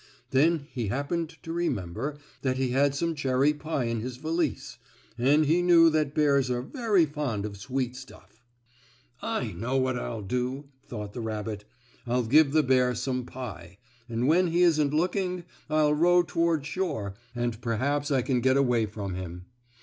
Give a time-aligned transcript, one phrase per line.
[0.31, 4.79] Then he happened to remember that he had some cherry pie in his valise,
[5.15, 8.43] and he knew that bears are very fond of sweet stuff.
[9.21, 11.65] "I know what I'll do," thought the rabbit.
[12.07, 13.77] "I'll give the bear some pie,
[14.09, 18.87] and when he isn't looking I'll row toward shore, and perhaps I can get away
[18.87, 19.45] from him."